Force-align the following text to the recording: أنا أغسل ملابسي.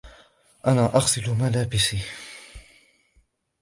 أنا 0.67 0.85
أغسل 0.95 1.33
ملابسي. 1.39 1.99